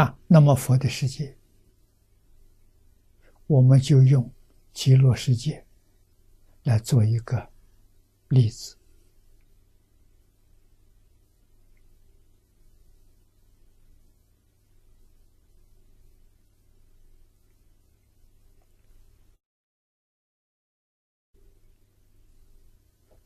[0.00, 1.36] 啊，那么佛的世界，
[3.46, 4.32] 我们就用
[4.72, 5.66] 极乐世界
[6.62, 7.50] 来做一个
[8.28, 8.78] 例子。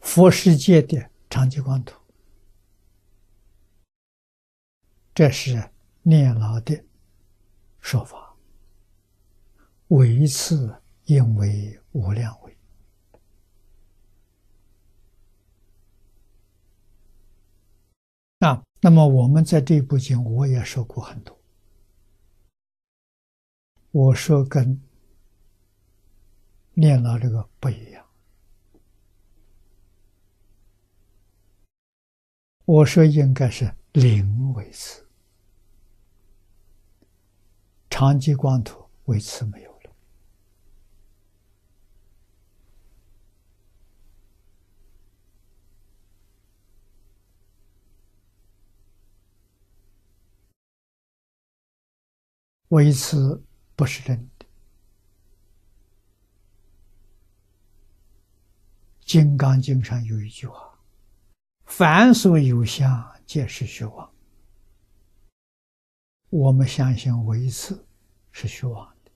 [0.00, 2.00] 佛世界的长期光图，
[5.14, 5.70] 这是
[6.02, 6.84] 念老的
[7.80, 8.34] 说法。
[9.88, 12.56] 唯次应为无量位。
[18.38, 21.38] 啊，那么我们在这部经我也说过很多。
[23.90, 24.80] 我说跟
[26.72, 28.02] 念老这个不一样。
[32.64, 35.06] 我说应该是零为次，
[37.92, 39.90] 长吉光图为此没有了。
[52.68, 53.44] 为此
[53.76, 54.46] 不是真的，
[59.04, 60.78] 《金刚经》上有一句话。
[61.66, 64.11] 凡所有相，皆是虚妄。
[66.32, 67.86] 我们相信唯次
[68.30, 69.10] 是虚妄的，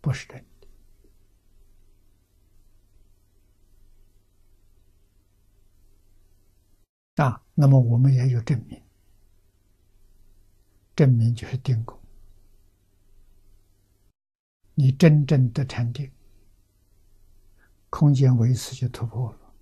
[0.00, 0.44] 不是真
[7.14, 7.22] 的。
[7.22, 8.82] 啊，那么我们也有证明，
[10.96, 11.96] 证明就是定功。
[14.74, 16.10] 你真正的禅定，
[17.90, 19.54] 空间维持就突破了。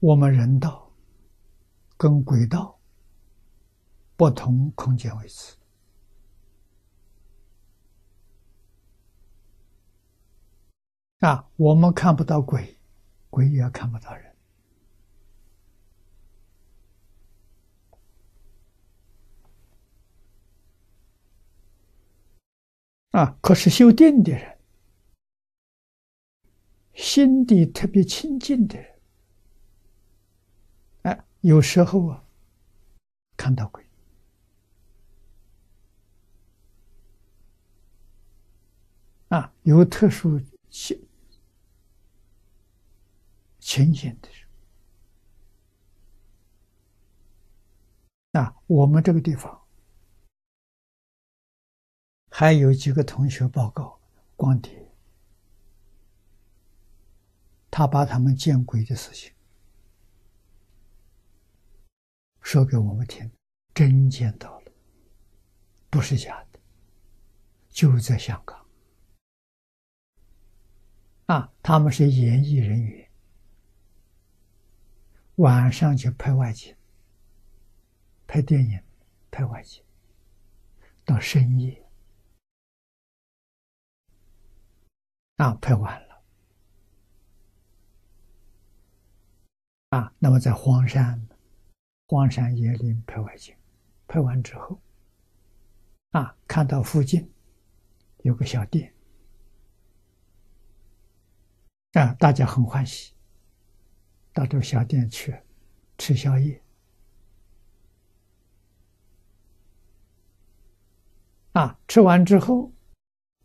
[0.00, 0.87] 我们人道
[1.98, 2.78] 跟鬼道
[4.16, 5.56] 不同空间位置
[11.18, 12.78] 啊，我们看不到鬼，
[13.28, 14.36] 鬼也看不到人
[23.10, 23.36] 啊。
[23.40, 24.58] 可是修定的人，
[26.94, 28.97] 心地特别清净的人。
[31.40, 32.24] 有时候啊，
[33.36, 33.86] 看到鬼
[39.28, 41.00] 啊，有特殊情
[43.60, 44.44] 情形的时
[48.32, 49.64] 候啊，我们这个地方
[52.30, 54.00] 还有几个同学报告
[54.34, 54.92] 光碟，
[57.70, 59.32] 他把他们见鬼的事情。
[62.50, 63.30] 说给我们听，
[63.74, 64.72] 真见到了，
[65.90, 66.58] 不是假的，
[67.68, 68.66] 就在香港。
[71.26, 73.10] 啊，他们是演艺人员，
[75.34, 76.74] 晚上就拍外景，
[78.26, 78.82] 拍电影，
[79.30, 79.84] 拍外景，
[81.04, 81.86] 到深夜，
[85.36, 86.22] 啊，拍完了，
[89.90, 91.27] 啊，那么在荒山。
[92.10, 93.54] 荒山野岭拍外景，
[94.06, 94.80] 拍完之后，
[96.12, 97.30] 啊，看到附近
[98.22, 98.94] 有个小店，
[101.92, 103.12] 啊，大家很欢喜，
[104.32, 105.36] 到这个小店去
[105.98, 106.62] 吃宵夜，
[111.52, 112.72] 啊，吃完之后，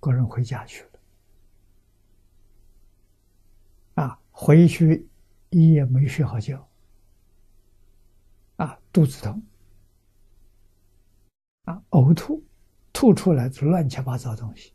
[0.00, 1.00] 个人回家去了，
[4.02, 5.08] 啊，回去
[5.50, 6.67] 一夜没睡好觉。
[8.92, 9.42] 肚子疼，
[11.64, 12.42] 啊，呕吐，
[12.92, 14.72] 吐出来是乱七八糟东西，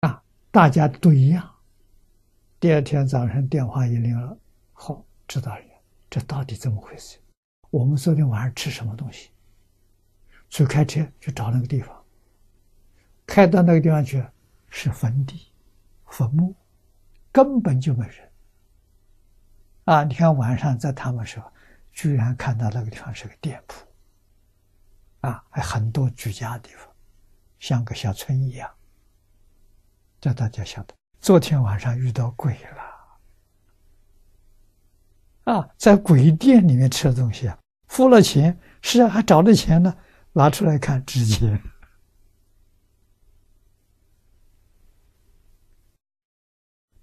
[0.00, 1.54] 啊，大家都一样。
[2.60, 4.36] 第二天早上电话一铃了，
[4.72, 5.64] 好，知道了，
[6.10, 7.18] 这到底怎么回事？
[7.70, 9.30] 我们昨天晚上吃什么东西？
[10.50, 12.04] 去开车去找那个地方，
[13.26, 14.24] 开到那个地方去，
[14.68, 15.52] 是坟地，
[16.06, 16.54] 坟墓。
[17.30, 18.27] 根本就没人
[19.88, 20.04] 啊！
[20.04, 21.50] 你看晚上在他们时候，
[21.92, 23.86] 居然看到那个地方是个店铺
[25.22, 26.86] 啊，还很多居家的地方，
[27.58, 28.70] 像个小村一样。
[30.20, 32.54] 叫大家晓得，昨天晚上遇到鬼
[35.46, 35.66] 了啊！
[35.78, 39.96] 在鬼店里面吃的东西啊，付了钱，是啊，还找了钱呢，
[40.32, 41.62] 拿出来看，值钱。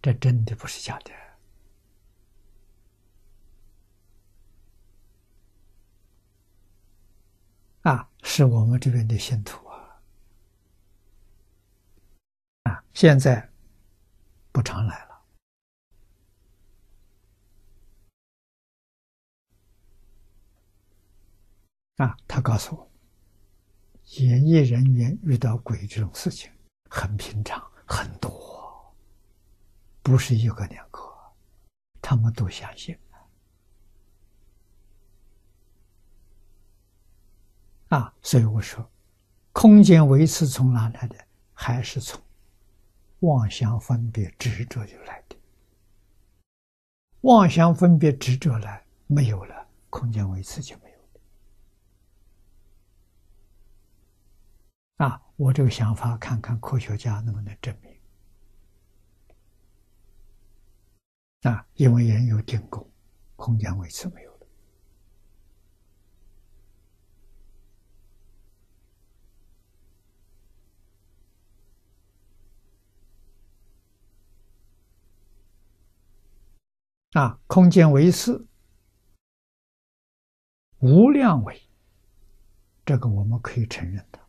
[0.04, 1.25] 这真的不是假的。
[8.27, 10.01] 是我们这边的信徒啊，
[12.63, 13.50] 啊，现在
[14.51, 15.24] 不常来了。
[21.98, 22.92] 啊，他告诉我，
[24.18, 26.51] 演艺人员遇到鬼这种事情
[26.89, 28.94] 很平常，很多，
[30.01, 31.00] 不是一个两个，
[32.01, 32.98] 他们都相信。
[37.96, 38.86] 啊，所以我说，
[39.54, 41.16] 空间维持从哪来的？
[41.54, 42.22] 还是从
[43.20, 45.38] 妄想分别执着就来的。
[47.22, 50.98] 妄想分别执着来没有了，空间维持就没有
[54.98, 55.08] 了。
[55.08, 57.98] 啊，我这个想法，看看科学家能不能证明。
[61.50, 62.86] 啊，因为人有定功，
[63.38, 64.35] 空间维持没有。
[77.16, 78.46] 啊，空间为四，
[80.80, 81.62] 无量为，
[82.86, 84.20] 这个我们可以承认的。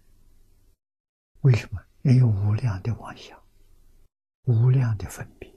[1.40, 1.82] 为什么？
[2.02, 3.36] 人有无量的妄想，
[4.44, 5.52] 无量的分别。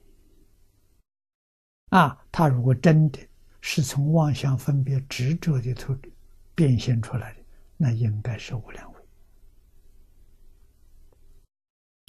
[1.89, 3.19] 啊，他如果真的
[3.61, 5.95] 是从妄想分别执着的头
[6.55, 7.43] 变现出来的，
[7.77, 9.01] 那应该是无量位。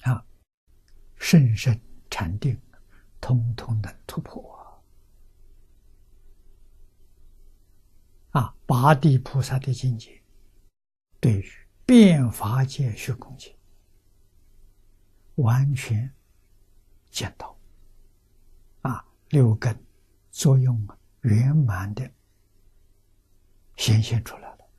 [0.01, 0.25] 啊，
[1.15, 1.79] 甚深
[2.09, 2.59] 禅定，
[3.19, 4.59] 通通能突破。
[8.31, 10.21] 啊，八地菩萨的境界，
[11.19, 11.45] 对于
[11.85, 13.53] 变法界虚空界，
[15.35, 16.09] 完全
[17.09, 17.57] 见到，
[18.83, 19.77] 啊，六根
[20.29, 20.87] 作用
[21.21, 22.09] 圆满的
[23.75, 24.69] 显现出来了，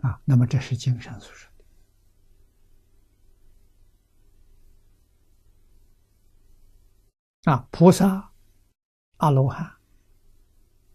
[0.00, 1.50] 啊，那么这是经上所说
[7.44, 8.27] 的，啊，菩萨。
[9.18, 9.76] 阿罗汉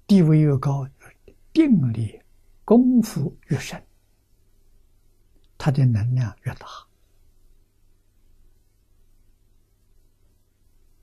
[0.06, 0.88] 地位越高，
[1.54, 2.22] 定力
[2.66, 3.82] 功夫越深，
[5.58, 6.68] 他的能量越大。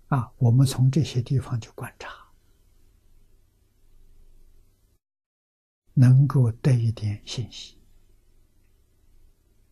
[0.08, 2.10] 啊，我们从这些地方去观察，
[5.94, 7.79] 能够得一点信息。